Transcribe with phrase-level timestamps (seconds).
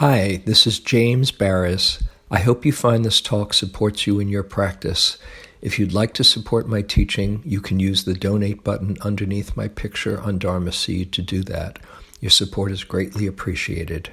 [0.00, 2.02] Hi, this is James Baraz.
[2.30, 5.18] I hope you find this talk supports you in your practice.
[5.60, 9.68] If you'd like to support my teaching, you can use the donate button underneath my
[9.68, 11.80] picture on Dharma Seed to do that.
[12.18, 14.08] Your support is greatly appreciated.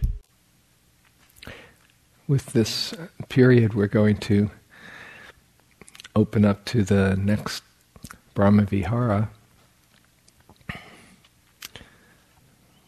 [2.28, 2.94] With this
[3.29, 4.51] period, we're going to
[6.17, 7.63] open up to the next
[8.33, 9.29] Brahma Vihara,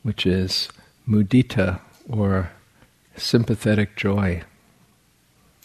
[0.03, 0.67] which is
[1.07, 1.79] mudita
[2.09, 2.51] or
[3.19, 4.43] sympathetic joy.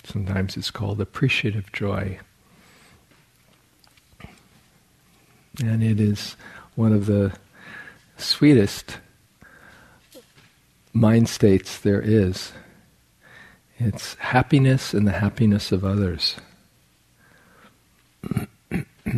[0.05, 2.19] Sometimes it's called appreciative joy.
[5.63, 6.37] And it is
[6.75, 7.33] one of the
[8.17, 8.99] sweetest
[10.93, 12.53] mind states there is.
[13.79, 16.37] It's happiness and the happiness of others.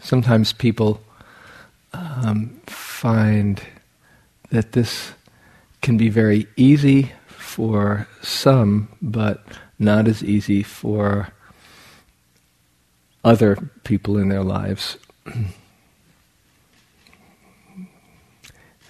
[0.00, 1.00] Sometimes people
[1.92, 3.62] um, find
[4.50, 5.12] that this
[5.80, 9.44] can be very easy for some, but
[9.78, 11.32] not as easy for
[13.24, 14.98] other people in their lives.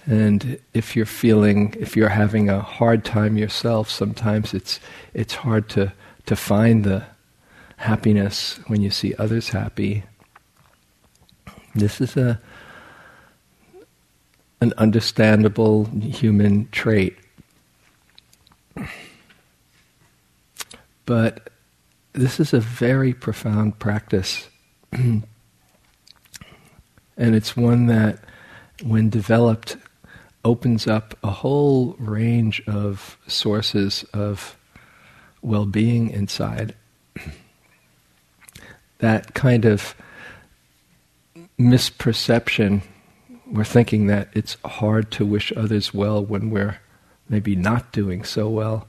[0.05, 4.79] and if you're feeling, if you're having a hard time yourself, sometimes it's
[5.13, 5.93] it's hard to
[6.25, 7.03] to find the
[7.77, 10.03] happiness when you see others happy.
[11.75, 12.39] This is a
[14.63, 17.17] an understandable human trait.
[21.05, 21.49] But
[22.13, 24.47] this is a very profound practice.
[24.91, 25.25] and
[27.17, 28.19] it's one that,
[28.81, 29.75] when developed,
[30.45, 34.57] opens up a whole range of sources of
[35.41, 36.73] well being inside.
[38.99, 39.93] that kind of
[41.59, 42.81] misperception
[43.53, 46.79] we're thinking that it's hard to wish others well when we're
[47.29, 48.87] maybe not doing so well.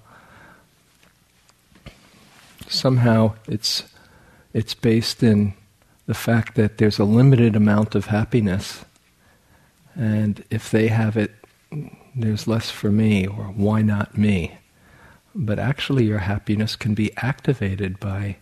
[2.66, 3.84] Somehow it's
[4.54, 5.52] it's based in
[6.06, 8.86] the fact that there's a limited amount of happiness.
[9.94, 11.32] And if they have it,
[12.16, 14.58] there's less for me, or why not me?
[15.34, 18.36] But actually, your happiness can be activated by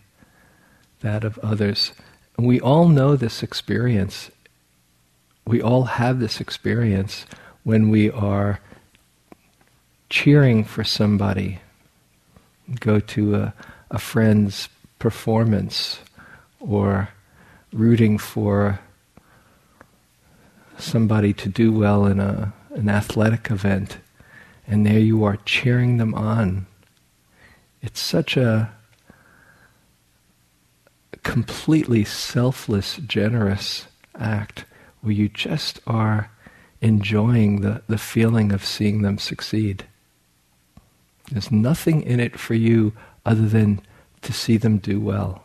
[1.01, 1.91] that of others.
[2.37, 4.31] We all know this experience
[5.45, 7.25] we all have this experience
[7.63, 8.59] when we are
[10.09, 11.59] cheering for somebody,
[12.79, 13.53] go to a,
[13.91, 15.99] a friend's performance,
[16.59, 17.09] or
[17.71, 18.79] rooting for
[20.77, 23.97] somebody to do well in a, an athletic event,
[24.67, 26.65] and there you are cheering them on.
[27.81, 28.71] It's such a
[31.23, 33.87] completely selfless, generous
[34.17, 34.65] act
[35.03, 36.31] where you just are
[36.81, 39.85] enjoying the, the feeling of seeing them succeed.
[41.29, 42.93] There's nothing in it for you
[43.25, 43.81] other than
[44.21, 45.43] to see them do well.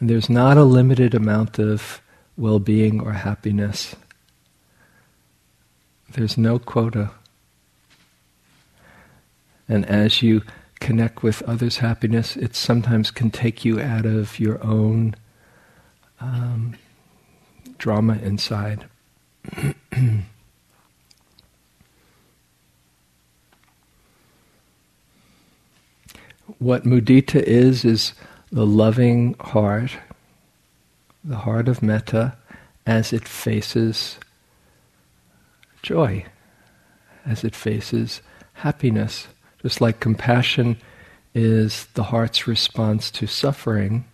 [0.00, 2.00] And there's not a limited amount of
[2.36, 3.96] well being or happiness.
[6.12, 7.10] There's no quota.
[9.68, 10.42] And as you
[10.80, 15.14] connect with others' happiness, it sometimes can take you out of your own
[16.20, 16.74] um,
[17.78, 18.86] drama inside.
[26.58, 28.14] what mudita is, is
[28.50, 29.92] the loving heart,
[31.22, 32.36] the heart of metta,
[32.86, 34.18] as it faces
[35.82, 36.24] joy,
[37.26, 38.22] as it faces
[38.54, 39.28] happiness.
[39.68, 40.78] Just like compassion
[41.34, 44.06] is the heart's response to suffering,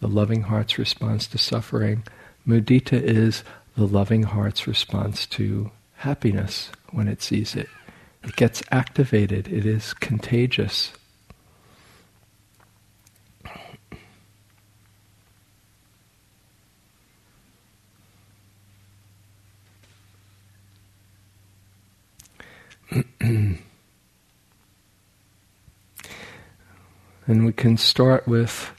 [0.00, 2.02] the loving heart's response to suffering,
[2.46, 3.44] mudita is
[3.78, 7.70] the loving heart's response to happiness when it sees it.
[8.22, 10.92] It gets activated, it is contagious.
[27.26, 28.72] And we can start with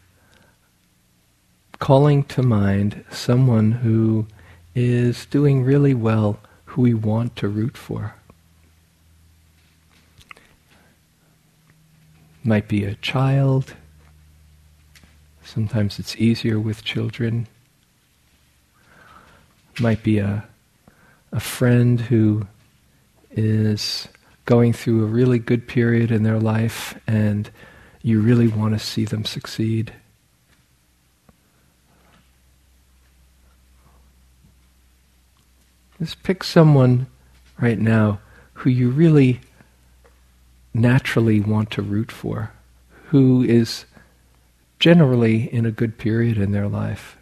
[1.80, 4.27] calling to mind someone who
[4.75, 8.15] is doing really well, who we want to root for.
[12.44, 13.74] Might be a child.
[15.44, 17.47] Sometimes it's easier with children.
[19.80, 20.45] Might be a,
[21.31, 22.47] a friend who
[23.31, 24.07] is
[24.45, 27.50] going through a really good period in their life and
[28.06, 29.92] you really want to see them succeed.
[36.00, 37.07] Just pick someone
[37.57, 38.19] right now
[38.54, 39.42] who you really
[40.72, 42.52] naturally want to root for,
[43.07, 43.86] who is
[44.78, 47.18] generally in a good period in their life.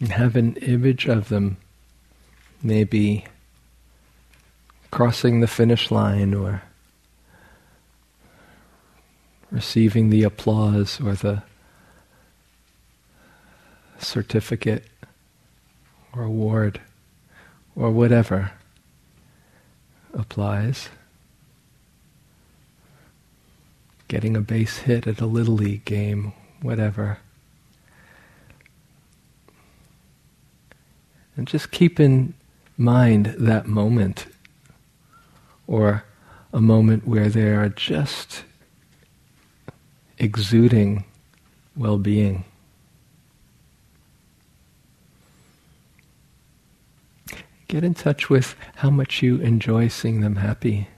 [0.00, 1.58] And have an image of them,
[2.60, 3.24] maybe
[4.90, 6.62] crossing the finish line or
[9.50, 11.42] receiving the applause or the
[13.98, 14.84] certificate
[16.14, 16.80] or award
[17.76, 18.52] or whatever
[20.14, 20.88] applies.
[24.08, 26.32] Getting a base hit at a little league game,
[26.62, 27.18] whatever.
[31.36, 32.34] And just keep in
[32.76, 34.26] mind that moment
[35.70, 36.04] or
[36.52, 38.42] a moment where they are just
[40.18, 41.04] exuding
[41.76, 42.44] well being.
[47.68, 50.88] Get in touch with how much you enjoy seeing them happy.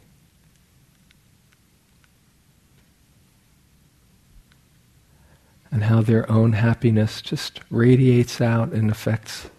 [5.70, 9.50] And how their own happiness just radiates out and affects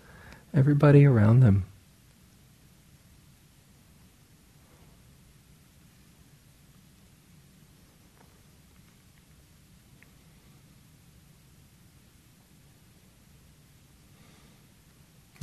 [0.56, 1.66] everybody around them.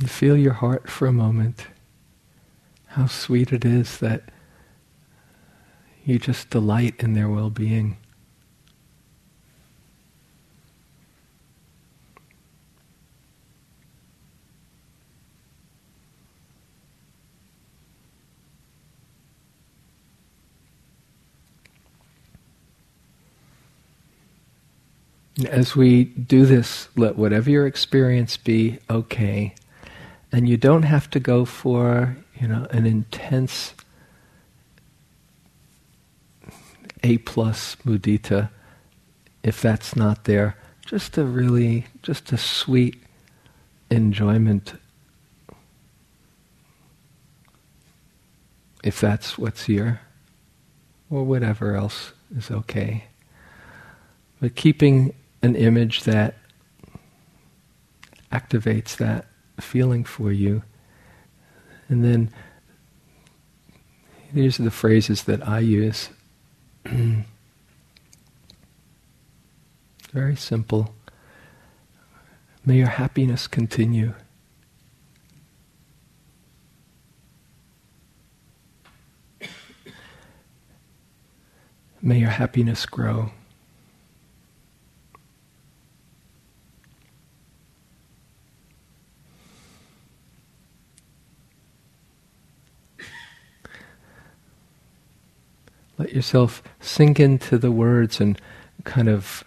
[0.01, 1.67] And feel your heart for a moment.
[2.87, 4.23] How sweet it is that
[6.03, 7.97] you just delight in their well being.
[25.47, 29.53] As we do this, let whatever your experience be okay
[30.31, 33.73] and you don't have to go for you know an intense
[37.03, 38.49] A plus mudita
[39.43, 40.55] if that's not there.
[40.85, 43.01] Just a really just a sweet
[43.89, 44.73] enjoyment
[48.83, 50.01] if that's what's here
[51.09, 53.05] or whatever else is okay.
[54.39, 55.13] But keeping
[55.43, 56.35] an image that
[58.31, 59.25] activates that
[59.61, 60.63] feeling for you.
[61.87, 62.29] And then
[64.33, 66.09] these are the phrases that I use.
[70.13, 70.93] Very simple.
[72.65, 74.13] May your happiness continue.
[82.01, 83.31] May your happiness grow.
[96.01, 98.41] Let yourself sink into the words and
[98.85, 99.43] kind of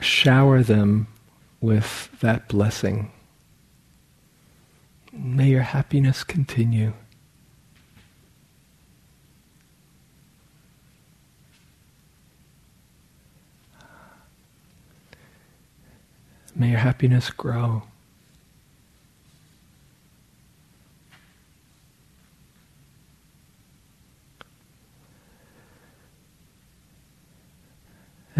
[0.00, 1.06] shower them
[1.60, 3.12] with that blessing.
[5.12, 6.94] May your happiness continue.
[16.56, 17.82] May your happiness grow.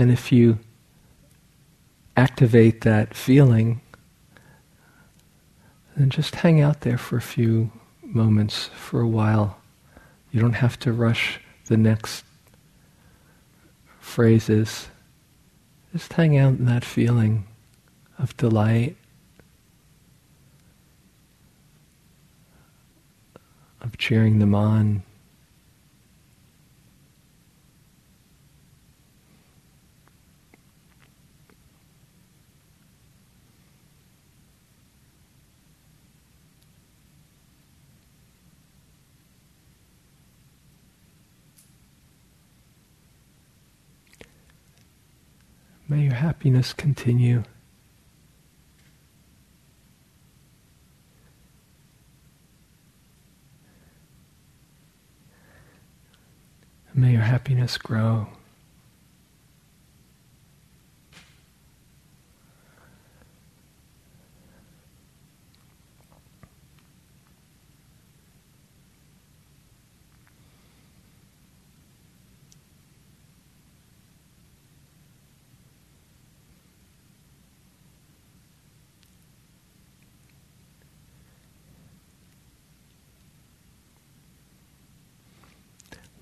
[0.00, 0.59] And if you
[2.16, 3.83] activate that feeling,
[5.95, 7.71] then just hang out there for a few
[8.02, 9.59] moments, for a while.
[10.30, 12.25] You don't have to rush the next
[13.99, 14.88] phrases.
[15.92, 17.47] Just hang out in that feeling
[18.19, 18.97] of delight,
[23.83, 25.02] of cheering them on.
[45.90, 47.42] May your happiness continue.
[56.94, 58.28] May your happiness grow.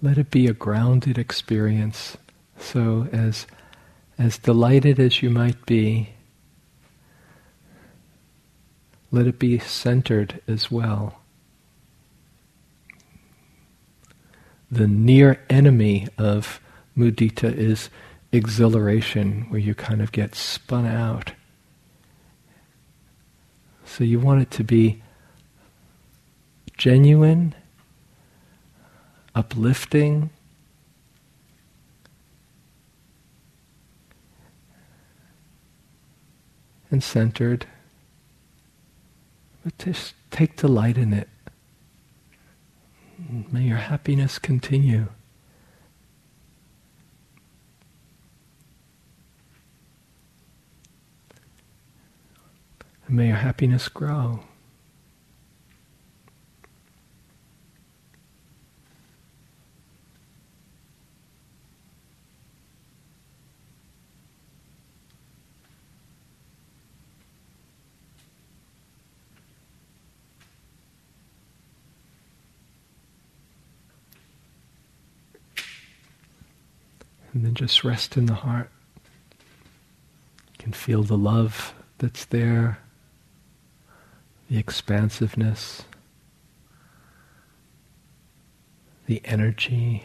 [0.01, 2.17] Let it be a grounded experience.
[2.59, 3.47] So as
[4.19, 6.11] as delighted as you might be,
[9.13, 11.21] let it be centered as well.
[14.71, 16.61] The near enemy of
[16.97, 17.91] mudita is
[18.33, 21.33] exhilaration, where you kind of get spun out.
[23.85, 25.03] So you want it to be
[26.77, 27.55] genuine,
[29.39, 30.31] uplifting,
[36.91, 37.67] and centered.
[39.63, 41.29] But just take delight in it.
[43.53, 45.07] May your happiness continue.
[53.07, 54.41] And may your happiness grow.
[77.33, 78.71] And then just rest in the heart.
[80.53, 82.79] You can feel the love that's there,
[84.49, 85.83] the expansiveness,
[89.07, 90.05] the energy,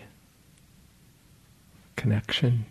[1.96, 2.66] connection.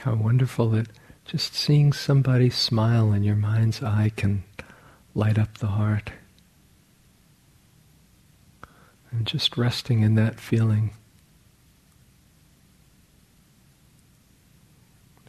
[0.00, 0.88] How wonderful that
[1.26, 4.44] just seeing somebody smile in your mind's eye can
[5.14, 6.12] light up the heart.
[9.10, 10.92] And just resting in that feeling.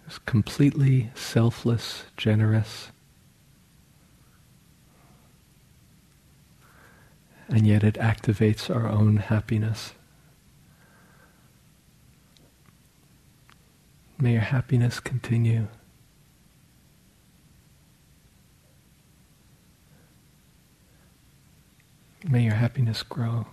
[0.08, 2.92] Just completely selfless, generous.
[7.50, 9.92] And yet it activates our own happiness.
[14.22, 15.68] May your happiness continue.
[22.30, 23.48] May your happiness grow.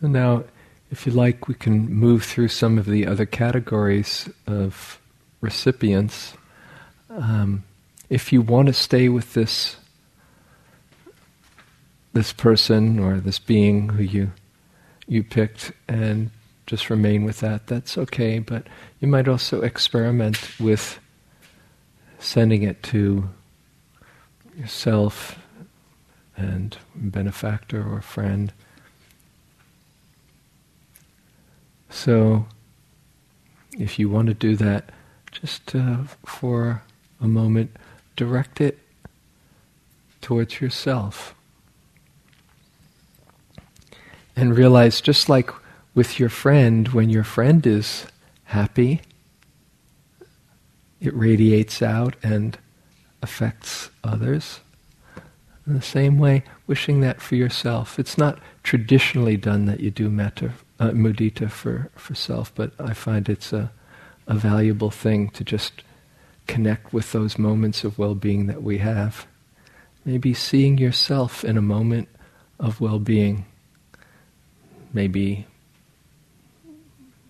[0.00, 0.44] Now,
[0.90, 5.00] if you like, we can move through some of the other categories of
[5.40, 6.34] recipients.
[7.10, 7.64] Um,
[8.08, 9.76] if you want to stay with this
[12.12, 14.32] this person or this being who you
[15.06, 16.30] you picked and
[16.66, 18.38] just remain with that, that's okay.
[18.38, 18.66] But
[19.00, 20.98] you might also experiment with
[22.18, 23.28] sending it to
[24.56, 25.38] yourself
[26.36, 28.52] and benefactor or friend.
[31.90, 32.46] So,
[33.78, 34.90] if you want to do that,
[35.32, 36.82] just uh, for
[37.20, 37.76] a moment,
[38.16, 38.78] direct it
[40.20, 41.34] towards yourself.
[44.36, 45.50] And realize, just like
[45.94, 48.06] with your friend, when your friend is
[48.44, 49.02] happy,
[51.00, 52.58] it radiates out and
[53.22, 54.60] affects others.
[55.66, 57.98] In the same way, wishing that for yourself.
[57.98, 62.94] It's not traditionally done that you do metta, uh, mudita for, for self, but I
[62.94, 63.70] find it's a,
[64.26, 65.84] a valuable thing to just
[66.46, 69.26] connect with those moments of well being that we have.
[70.04, 72.08] Maybe seeing yourself in a moment
[72.58, 73.44] of well being.
[74.92, 75.46] Maybe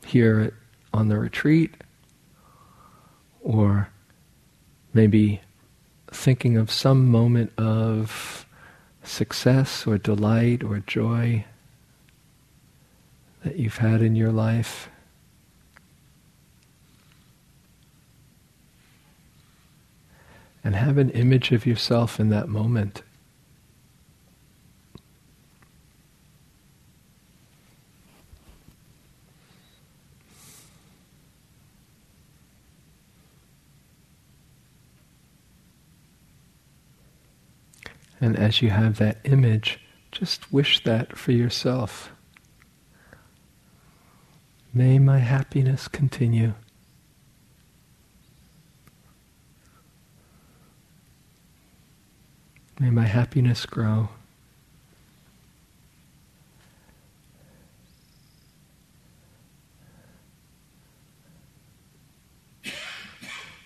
[0.07, 0.55] here
[0.95, 1.75] on the retreat,
[3.43, 3.89] or
[4.95, 5.41] maybe
[6.11, 8.47] thinking of some moment of
[9.03, 11.45] success or delight or joy
[13.45, 14.89] that you've had in your life.
[20.63, 23.03] And have an image of yourself in that moment.
[38.21, 39.81] And as you have that image,
[40.13, 42.13] just wish that for yourself.
[44.73, 46.55] May my happiness continue.
[52.79, 54.11] May my happiness grow.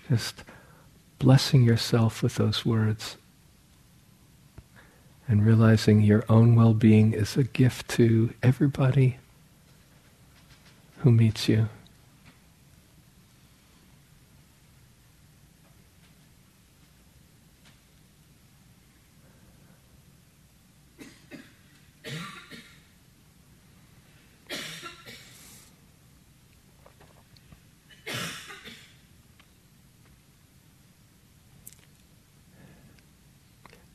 [0.09, 0.43] Just
[1.19, 3.17] blessing yourself with those words
[5.27, 9.17] and realizing your own well being is a gift to everybody
[11.05, 11.69] who meets you.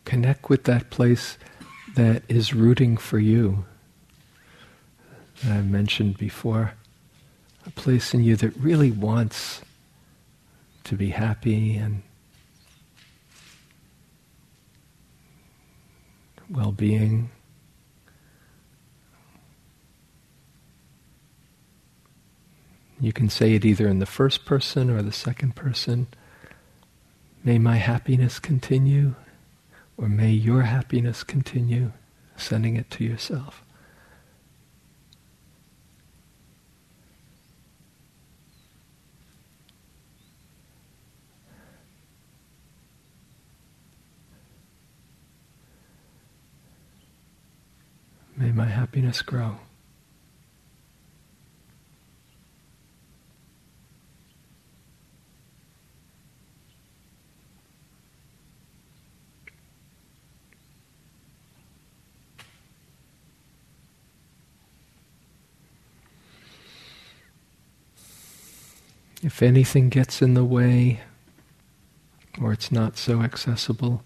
[0.05, 1.39] Connect with that place
[1.97, 3.65] that is rooting for you.
[5.43, 6.75] That I mentioned before.
[7.71, 9.61] A place in you that really wants
[10.83, 12.03] to be happy and
[16.51, 17.31] well being.
[22.99, 26.09] You can say it either in the first person or the second person.
[27.45, 29.15] May my happiness continue
[29.97, 31.93] or may your happiness continue,
[32.37, 33.63] sending it to yourself.
[48.91, 49.57] Happiness grow.
[69.23, 71.03] If anything gets in the way
[72.43, 74.03] or it's not so accessible,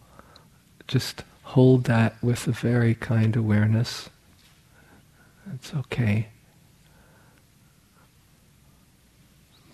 [0.87, 4.11] just hold that with a very kind awareness.
[5.53, 6.29] It's okay.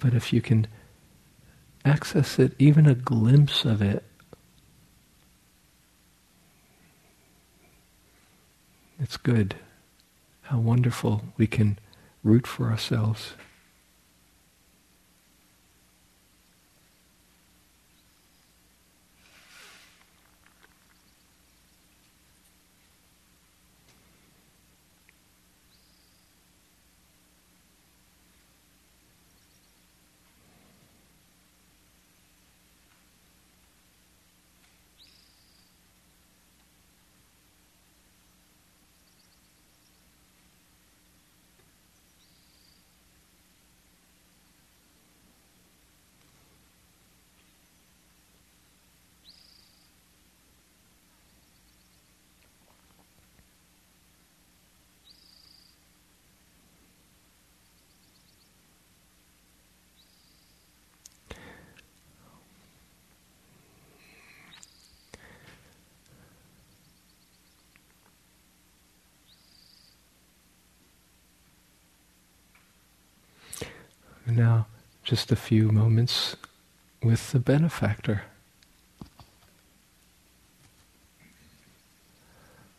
[0.01, 0.67] But if you can
[1.85, 4.03] access it, even a glimpse of it,
[8.99, 9.57] it's good.
[10.43, 11.79] How wonderful we can
[12.25, 13.35] root for ourselves.
[74.41, 74.67] Now,
[75.03, 76.35] just a few moments
[77.03, 78.23] with the benefactor.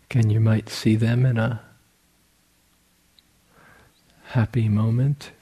[0.09, 1.61] Again, you might see them in a
[4.29, 5.33] happy moment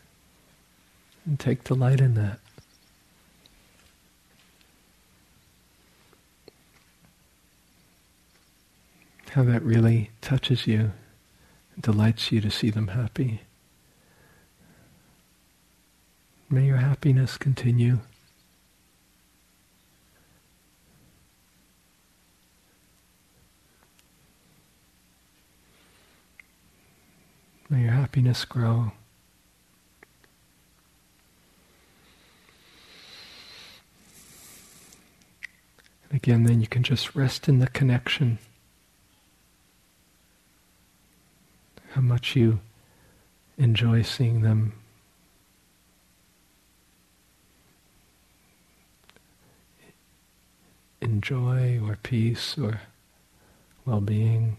[1.26, 2.40] and take delight in that.
[9.30, 10.92] How that really touches you,
[11.80, 13.44] delights you to see them happy.
[16.52, 18.00] May your happiness continue.
[27.70, 28.94] May your happiness grow.
[36.10, 38.40] And again, then you can just rest in the connection.
[41.92, 42.60] How much you
[43.60, 44.79] enjoy seeing them.
[51.02, 52.82] Enjoy or peace or
[53.86, 54.58] well being.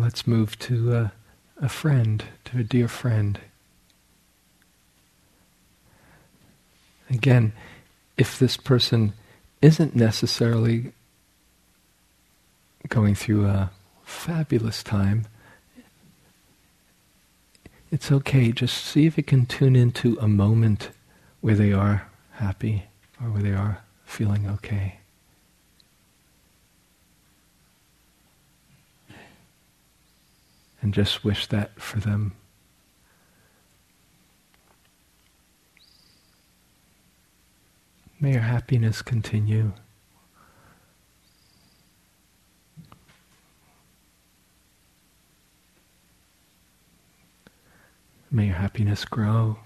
[0.00, 1.12] Let's move to a,
[1.60, 3.40] a friend, to a dear friend.
[7.08, 7.52] Again,
[8.16, 9.12] if this person
[9.62, 10.92] isn't necessarily
[12.88, 13.70] going through a
[14.04, 15.26] fabulous time,
[17.90, 18.52] it's okay.
[18.52, 20.90] Just see if you can tune into a moment
[21.40, 22.84] where they are happy
[23.22, 24.98] or where they are feeling okay.
[30.80, 32.32] And just wish that for them.
[38.18, 39.72] May your happiness continue.
[48.30, 49.58] May your happiness grow.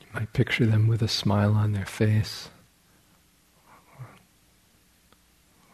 [0.00, 2.48] You might picture them with a smile on their face.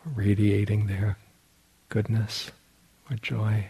[0.04, 1.16] Radiating their
[1.88, 2.50] goodness
[3.10, 3.66] or joy.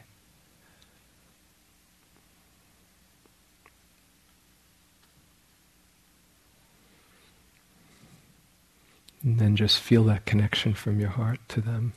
[9.23, 11.93] And then just feel that connection from your heart to them.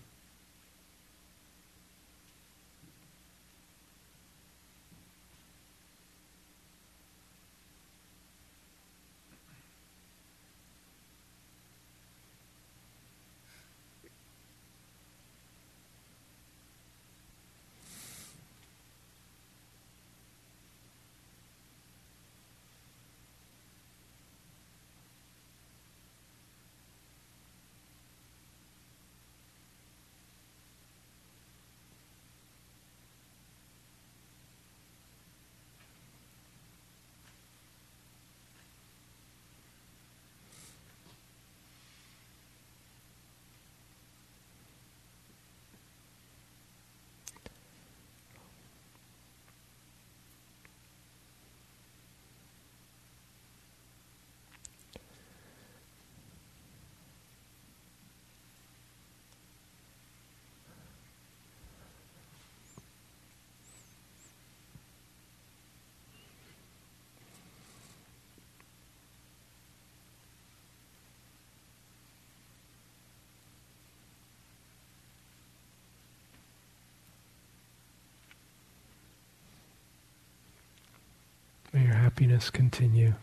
[81.75, 83.15] May your happiness continue.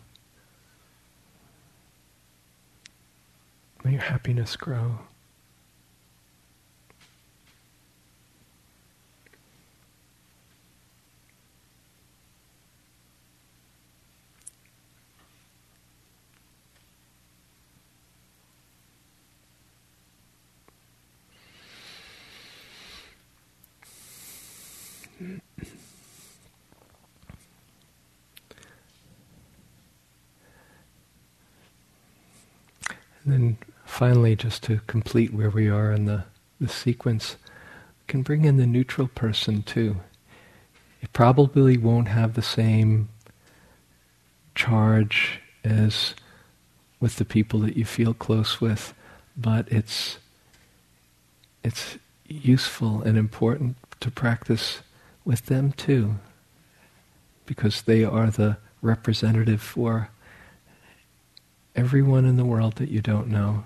[3.83, 4.99] May your happiness grow.
[34.03, 36.25] Finally, just to complete where we are in the,
[36.61, 37.37] the sequence,
[38.09, 39.95] can bring in the neutral person too.
[41.01, 43.11] It probably won't have the same
[44.57, 46.15] charge as
[46.99, 48.93] with the people that you feel close with,
[49.37, 50.19] but it's
[51.63, 54.81] it's useful and important to practice
[55.25, 56.17] with them too,
[57.47, 60.11] because they are the representative for
[61.77, 63.63] everyone in the world that you don't know.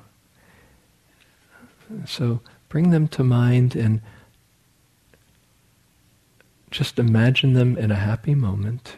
[2.05, 4.01] So bring them to mind and
[6.71, 8.97] just imagine them in a happy moment.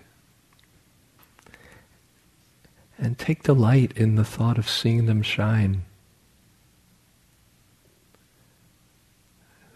[2.99, 5.83] And take delight in the thought of seeing them shine.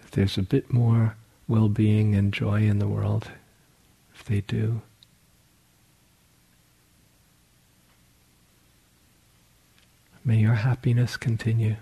[0.02, 3.30] If There's a bit more well being and joy in the world
[4.14, 4.82] if they do.
[10.24, 11.76] May your happiness continue.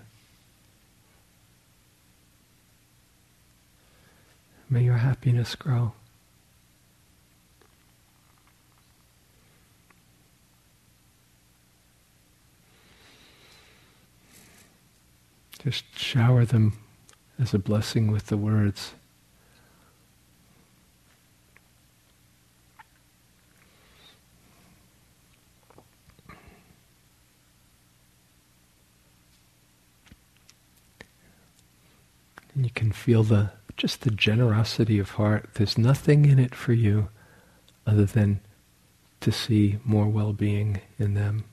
[4.73, 5.91] May your happiness grow.
[15.61, 16.77] Just shower them
[17.37, 18.93] as a blessing with the words.
[32.55, 35.49] And you can feel the just the generosity of heart.
[35.55, 37.09] There's nothing in it for you
[37.85, 38.41] other than
[39.21, 41.45] to see more well-being in them.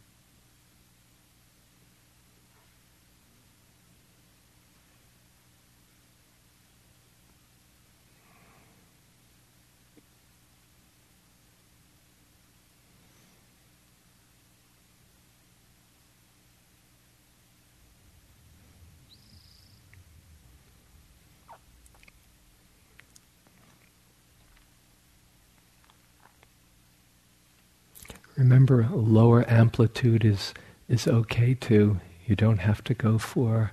[28.39, 30.55] Remember, a lower amplitude is,
[30.89, 31.99] is okay too.
[32.25, 33.73] You don't have to go for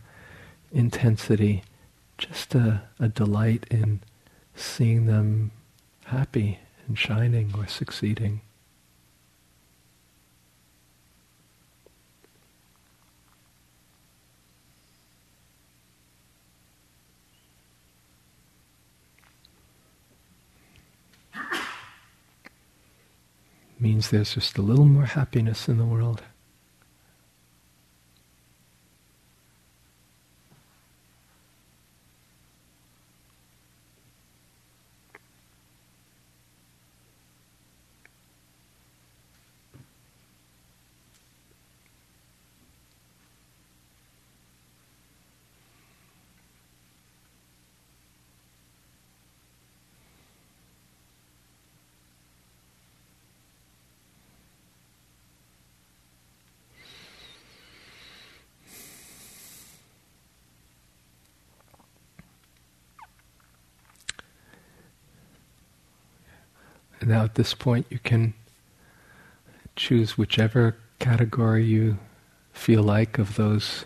[0.71, 1.63] intensity,
[2.17, 3.99] just a, a delight in
[4.55, 5.51] seeing them
[6.05, 8.41] happy and shining or succeeding.
[24.09, 26.23] There's just a little more happiness in the world.
[67.05, 68.33] Now at this point, you can
[69.75, 71.97] choose whichever category you
[72.53, 73.85] feel like of those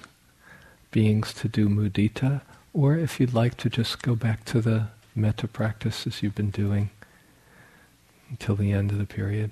[0.91, 2.41] beings to do mudita,
[2.73, 6.89] or if you'd like to just go back to the metta practices you've been doing
[8.29, 9.51] until the end of the period.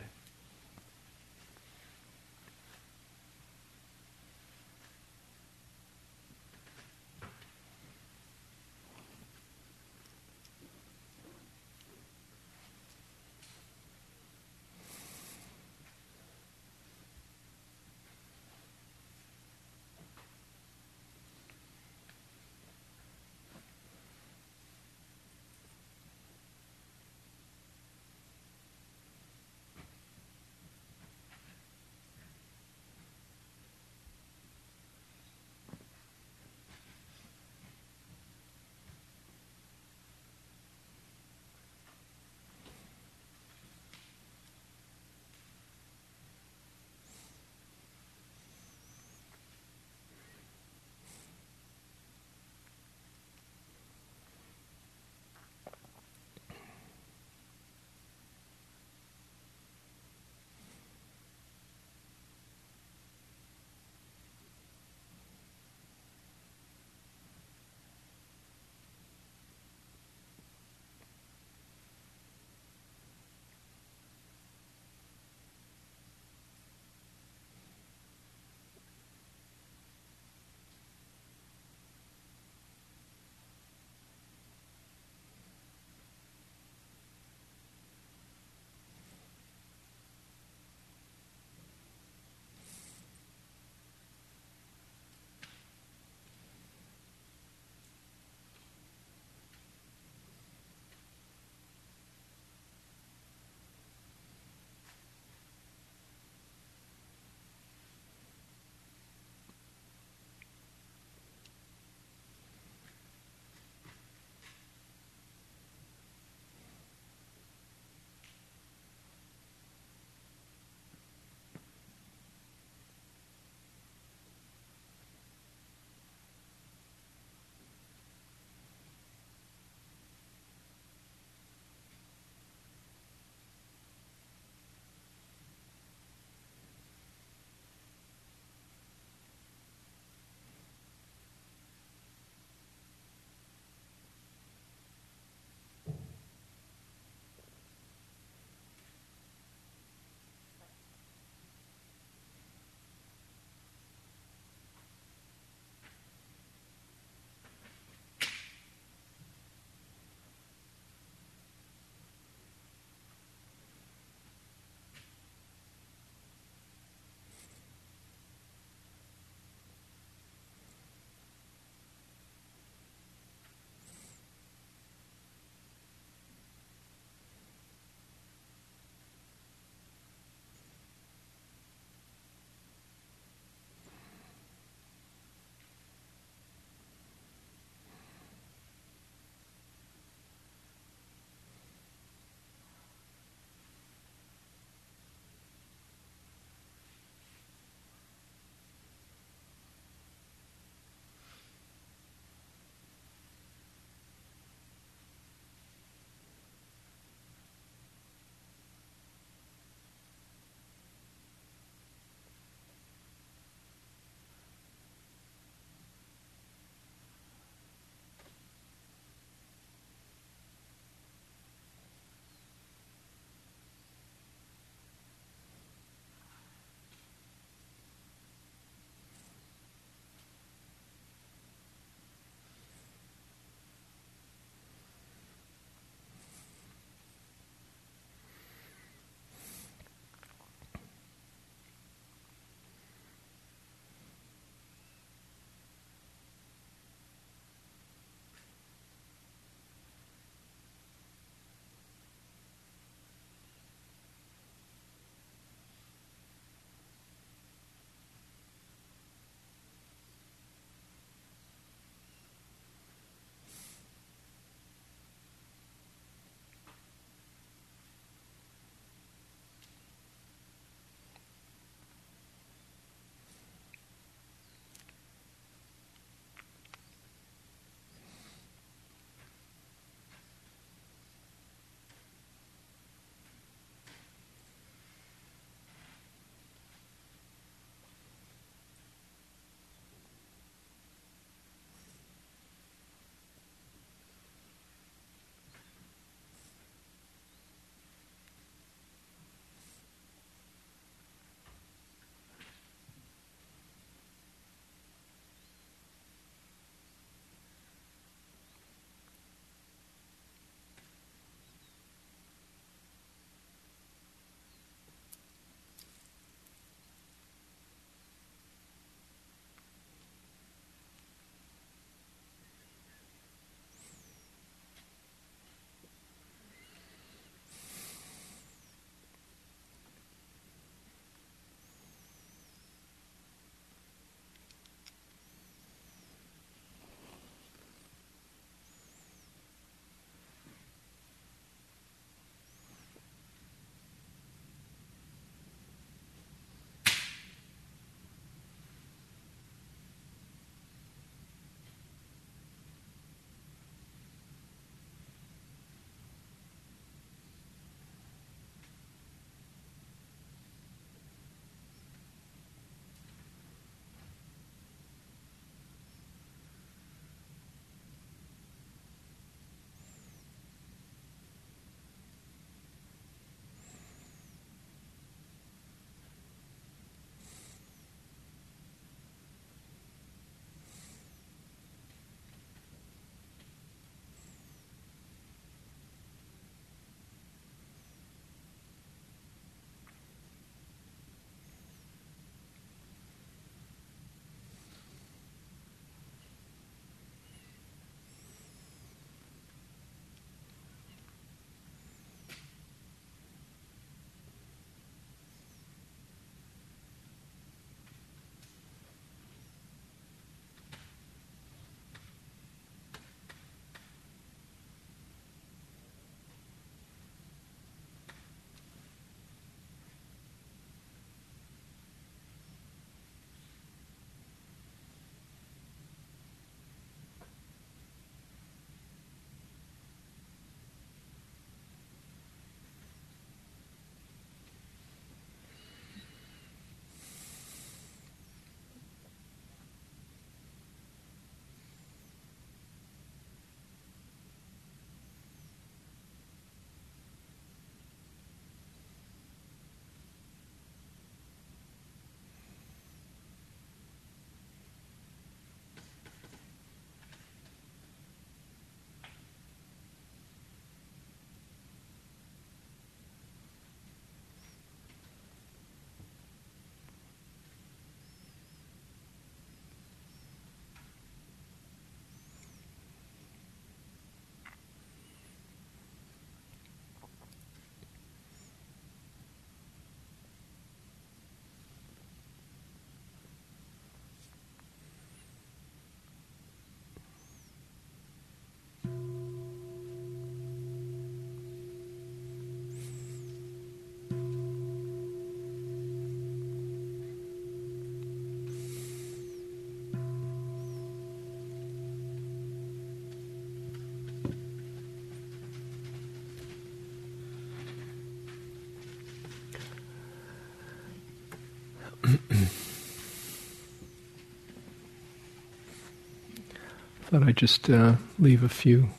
[517.01, 518.89] Thought I'd just uh, leave a few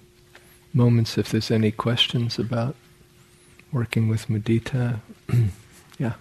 [0.74, 2.76] moments if there's any questions about
[3.72, 5.00] working with mudita.
[5.98, 6.12] yeah.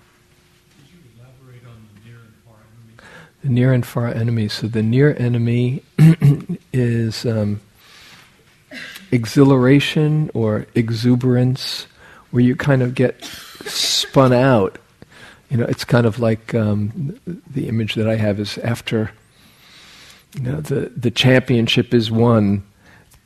[3.43, 4.47] the near and far enemy.
[4.47, 5.83] So the near enemy
[6.73, 7.61] is um,
[9.11, 11.87] exhilaration or exuberance,
[12.31, 13.23] where you kind of get
[13.65, 14.79] spun out
[15.49, 17.19] you know, it's kind of like um,
[17.49, 19.11] the image that I have is after
[20.35, 22.63] you know, the the championship is won,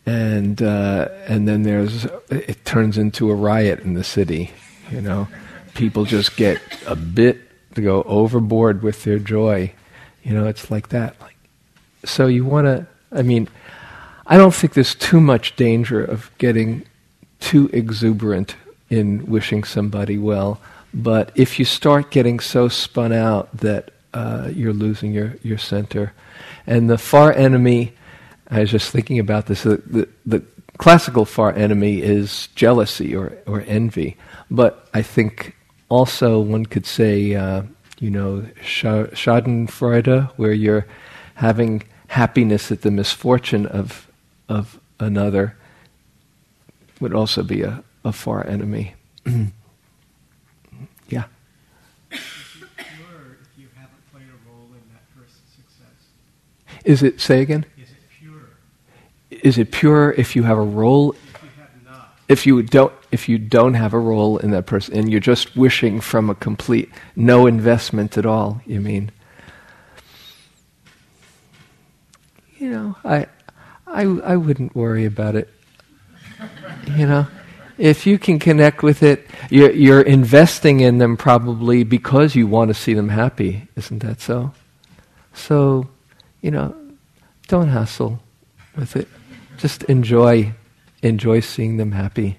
[0.05, 4.51] and uh, and then there's it turns into a riot in the city.
[4.91, 5.27] You know,
[5.73, 7.39] people just get a bit
[7.75, 9.73] to go overboard with their joy.
[10.23, 11.19] You know, it's like that.
[11.21, 11.35] Like,
[12.05, 12.87] so you want to.
[13.11, 13.49] I mean,
[14.25, 16.85] I don't think there's too much danger of getting
[17.39, 18.55] too exuberant
[18.89, 20.61] in wishing somebody well.
[20.93, 26.13] But if you start getting so spun out that uh, you're losing your, your center,
[26.67, 27.93] and the far enemy,
[28.49, 30.43] I was just thinking about this, the, the, the
[30.77, 34.17] classical far enemy is jealousy or, or envy.
[34.49, 35.55] But I think
[35.89, 37.63] also one could say, uh,
[37.99, 40.87] you know, Schadenfreude, where you're
[41.35, 44.07] having happiness at the misfortune of,
[44.49, 45.55] of another,
[46.99, 48.95] would also be a, a far enemy.
[56.83, 57.65] Is it, say again?
[57.77, 58.41] Is it pure?
[59.29, 61.13] Is it pure if you have a role?
[61.13, 62.15] If you have not.
[62.27, 65.55] If you don't, if you don't have a role in that person, and you're just
[65.55, 69.11] wishing from a complete no investment at all, you mean?
[72.57, 73.27] You know, I,
[73.87, 75.49] I, I wouldn't worry about it.
[76.97, 77.27] You know,
[77.77, 82.69] if you can connect with it, you're, you're investing in them probably because you want
[82.69, 84.51] to see them happy, isn't that so?
[85.33, 85.90] So
[86.41, 86.75] you know,
[87.47, 88.19] don't hustle
[88.75, 89.07] with it.
[89.57, 90.53] Just enjoy,
[91.01, 92.37] enjoy seeing them happy.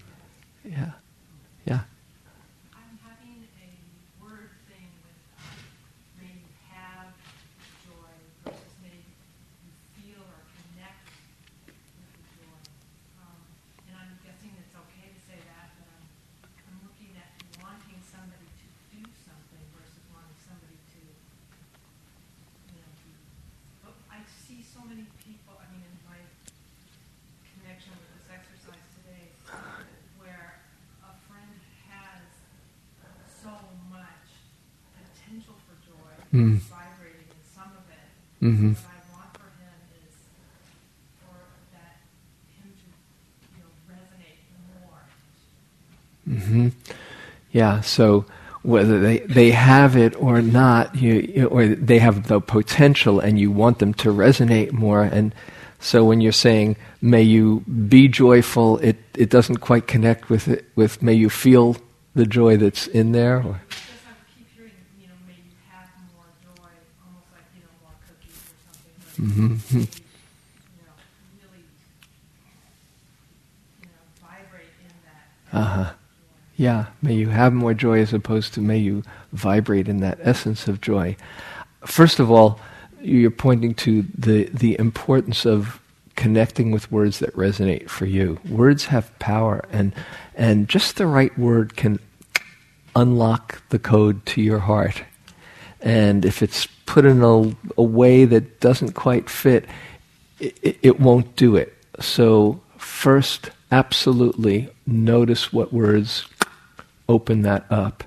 [0.64, 0.92] Yeah,
[1.66, 1.80] yeah.
[2.74, 5.55] I'm having a word thing with um,
[6.18, 7.14] may you have
[7.86, 8.11] joy
[8.42, 11.07] versus may you feel or connect
[11.68, 12.59] with the joy.
[13.22, 13.38] Um,
[13.86, 16.07] and I'm guessing it's okay to say that, but I'm,
[16.66, 17.30] I'm looking at
[17.62, 21.00] wanting somebody to do something versus wanting somebody to
[22.72, 23.14] you know, be
[23.86, 26.18] but I see so many people, I mean, in my
[27.59, 29.26] connection with this exercise today,
[30.18, 30.59] where
[31.03, 31.55] a friend
[31.90, 32.22] has
[33.26, 33.53] so
[33.90, 34.26] much
[34.94, 36.59] potential for joy, Mm.
[36.61, 38.45] vibrating in some of it.
[38.45, 38.72] Mhm.
[38.72, 40.16] What I want for him is
[41.20, 41.37] for
[41.72, 42.01] that
[42.57, 42.89] him to,
[43.53, 44.41] you know, resonate
[44.80, 46.41] more.
[46.51, 46.68] hmm
[47.53, 48.24] Yeah, so
[48.62, 53.39] whether they, they have it or not, you, you- or they have the potential and
[53.39, 55.03] you want them to resonate more.
[55.03, 55.35] And
[55.80, 60.64] so when you're saying, may you be joyful, it, it doesn't quite connect with it,
[60.76, 61.76] with may you feel
[62.14, 63.39] the joy that's in there.
[63.39, 64.70] Or, Because I keep hearing,
[65.01, 66.70] you know, may you have more joy,
[67.03, 68.95] almost like, you know, more cookies or something.
[69.03, 69.11] But Mhm.
[69.11, 69.11] may you, you know, really, you know, vibrate in
[75.04, 75.58] that.
[75.58, 75.92] Uh-huh.
[76.56, 79.02] yeah, may you have more joy as opposed to may you
[79.32, 81.16] vibrate in that essence of joy.
[81.84, 82.58] First of all,
[83.00, 85.80] you're pointing to the, the importance of
[86.14, 88.38] connecting with words that resonate for you.
[88.48, 89.94] Words have power, and,
[90.34, 91.98] and just the right word can
[92.94, 95.02] unlock the code to your heart.
[95.83, 99.66] And if it's put in a, a way that doesn't quite fit,
[100.39, 101.76] it, it, won't do it.
[102.01, 106.26] So, first, absolutely notice what words
[107.09, 108.05] open that up.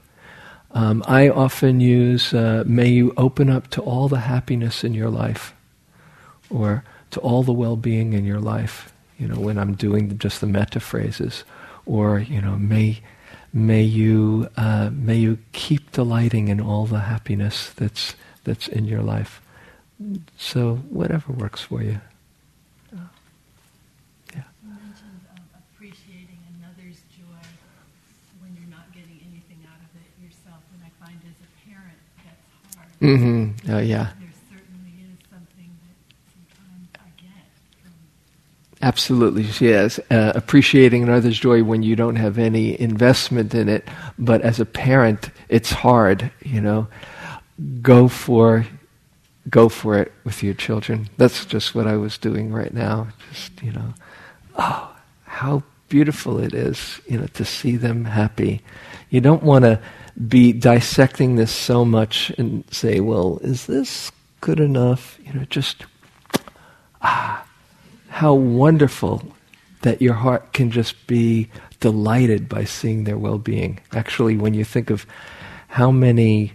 [0.72, 5.10] Um, I often use, uh, may you open up to all the happiness in your
[5.10, 5.54] life,
[6.50, 10.42] or to all the well being in your life, you know, when I'm doing just
[10.42, 11.44] the metta phrases.
[11.86, 13.00] Or, you know, may,
[13.56, 19.02] may, you, uh, may you keep delighting in all the happiness that's, that's in your
[19.02, 19.42] life.
[20.38, 22.02] So, whatever works for you.
[22.92, 27.48] You mentioned um, appreciating another's joy
[28.42, 31.96] when you're not getting anything out of it yourself, and I find as a parent
[32.28, 32.92] that's hard.
[33.00, 33.72] Mm-hmm.
[33.72, 34.12] Oh, yeah.
[34.20, 35.96] There certainly is something that
[36.28, 37.48] sometimes I get
[37.80, 37.96] from
[38.86, 40.00] Absolutely, yes.
[40.12, 43.84] Uh, appreciating another's joy when you don't have any investment in it,
[44.20, 46.32] but as a parent, it's hard.
[46.44, 46.88] You know,
[47.82, 48.68] go for,
[49.50, 51.10] go for it with your children.
[51.18, 53.08] That's just what I was doing right now.
[53.34, 53.96] Just you know,
[54.60, 58.62] oh, how beautiful it is, you know, to see them happy.
[59.10, 59.80] You don't want to
[60.28, 64.12] be dissecting this so much and say, well, is this
[64.42, 65.18] good enough?
[65.26, 65.86] You know, just
[67.02, 67.44] ah
[68.16, 69.22] how wonderful
[69.82, 71.50] that your heart can just be
[71.82, 73.78] delighted by seeing their well-being.
[73.92, 75.06] Actually, when you think of
[75.68, 76.54] how many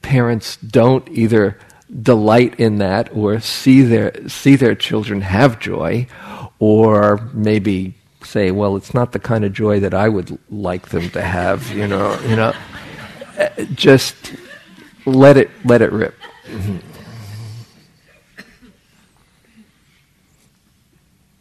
[0.00, 1.58] parents don't either
[2.02, 6.06] delight in that or see their see their children have joy
[6.58, 7.92] or maybe
[8.24, 11.70] say well it's not the kind of joy that I would like them to have
[11.72, 12.54] you know you know
[13.74, 14.34] just
[15.04, 16.14] let it let it rip
[16.46, 16.78] mm-hmm.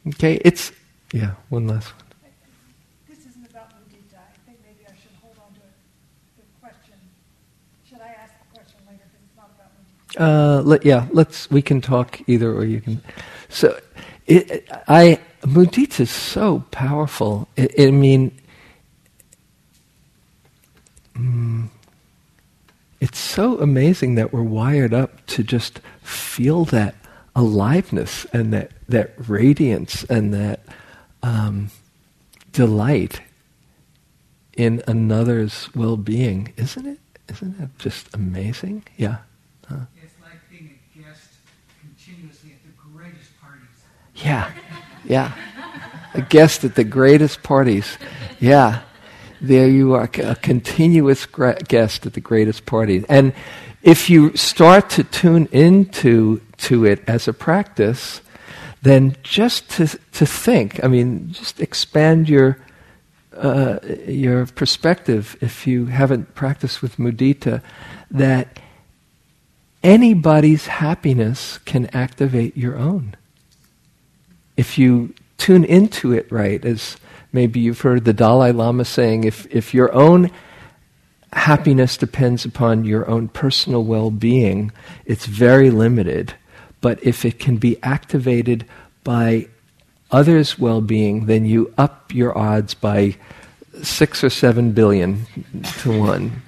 [0.07, 0.71] Okay it's
[1.13, 2.03] yeah one last one.
[3.09, 5.73] This isn't about mudita I think maybe I should hold on to it
[6.37, 6.93] the question.
[7.87, 9.03] Should I ask the question later?
[9.11, 12.81] Because it's not about mudita uh, let, yeah let's we can talk either or you
[12.81, 13.01] can
[13.49, 13.79] so
[14.27, 17.47] it, I mudita is so powerful.
[17.57, 18.31] I, I mean
[21.15, 21.67] mm,
[22.99, 26.95] it's so amazing that we're wired up to just feel that
[27.35, 30.61] aliveness and that, that radiance and that
[31.21, 31.69] um,
[32.51, 33.21] delight
[34.55, 36.99] in another's well-being, isn't it?
[37.29, 38.83] Isn't that just amazing?
[38.97, 39.17] Yeah.
[39.67, 39.77] Huh?
[40.01, 41.29] It's like being a guest
[41.81, 43.67] continuously at the greatest parties.
[44.15, 44.51] Yeah,
[45.03, 45.33] yeah.
[46.13, 47.97] A guest at the greatest parties.
[48.39, 48.81] Yeah
[49.41, 53.03] there you are, a continuous guest at the greatest party.
[53.09, 53.33] And
[53.81, 58.21] if you start to tune into to it as a practice,
[58.81, 62.57] then just to, to think, I mean, just expand your,
[63.35, 67.61] uh, your perspective if you haven't practiced with mudita,
[68.11, 68.59] that
[69.83, 73.15] anybody's happiness can activate your own.
[74.57, 76.97] If you tune into it right, as
[77.35, 80.31] Maybe you've heard the Dalai Lama saying if, if your own
[81.33, 84.71] happiness depends upon your own personal well being,
[85.03, 86.33] it's very limited.
[86.81, 88.65] But if it can be activated
[89.03, 89.47] by
[90.11, 93.15] others' well being, then you up your odds by
[93.81, 95.25] six or seven billion
[95.79, 96.41] to one.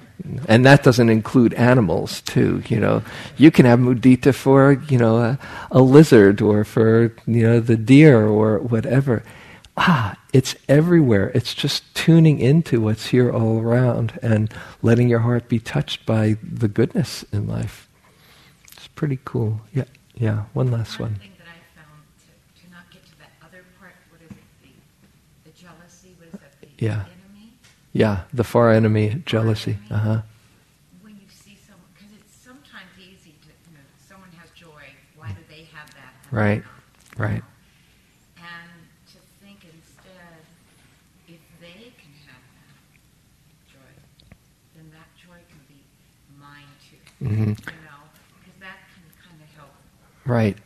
[0.48, 2.62] And that doesn't include animals, too.
[2.68, 3.02] You know,
[3.36, 5.38] you can have mudita for you know a,
[5.70, 9.22] a lizard or for you know the deer or whatever
[9.78, 11.30] ah, it's everywhere.
[11.34, 14.52] It's just tuning into what's here all around and
[14.82, 17.88] letting your heart be touched by the goodness in life.
[18.72, 19.60] It's pretty cool.
[19.72, 19.84] Yeah,
[20.18, 20.44] yeah.
[20.52, 21.14] One last one.
[21.16, 23.94] Thing that I found to, to not get to that other part.
[24.20, 24.28] It?
[24.62, 24.70] The,
[25.44, 26.14] the jealousy.
[26.18, 26.60] What is that?
[26.60, 27.04] The yeah.
[27.06, 27.52] enemy.
[27.92, 29.78] Yeah, the far enemy, jealousy.
[29.90, 30.20] Uh huh.
[31.02, 34.84] When you see someone, because it's sometimes easy to, you know, someone has joy.
[35.16, 36.14] Why do they have that?
[36.30, 36.62] Right.
[37.16, 37.42] Right.
[37.42, 38.46] You know?
[38.46, 38.70] And
[39.14, 40.42] to think instead,
[41.26, 42.78] if they can have that
[43.66, 43.92] joy,
[44.76, 45.80] then that joy can be
[46.38, 47.02] mine too.
[47.24, 47.54] Mm-hmm.
[47.56, 48.02] You know,
[48.60, 49.74] that can kind of help.
[50.28, 50.56] Right.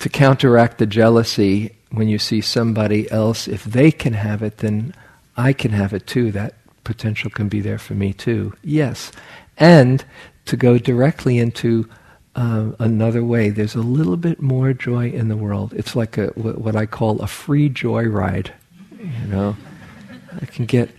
[0.00, 4.94] To counteract the jealousy, when you see somebody else, if they can have it, then
[5.36, 6.30] I can have it too.
[6.30, 6.54] That
[6.84, 8.52] potential can be there for me too.
[8.62, 9.10] Yes.
[9.56, 10.04] And
[10.44, 11.88] to go directly into
[12.36, 15.72] uh, another way, there's a little bit more joy in the world.
[15.72, 18.52] It's like a, what I call a free joy ride.
[18.98, 19.56] You know,
[20.40, 20.90] I can get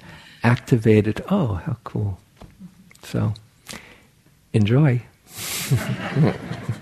[0.43, 1.23] activated.
[1.29, 2.19] Oh, how cool!
[3.03, 3.33] So.
[4.55, 5.01] Enjoy.